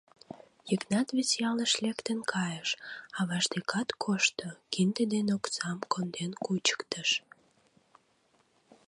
Йыгнат 0.69 1.07
вес 1.15 1.29
ялыш 1.49 1.73
лектын 1.83 2.19
кайыш, 2.31 2.69
аваж 3.19 3.43
декат 3.53 3.89
кошто, 4.03 4.47
кинде 4.73 5.03
ден 5.13 5.27
оксам 5.37 5.79
конден 5.91 6.31
кучыктыш. 6.43 7.09